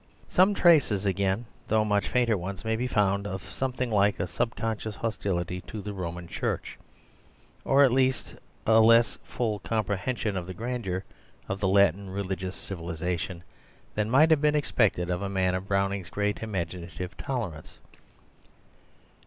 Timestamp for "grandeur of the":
10.55-11.67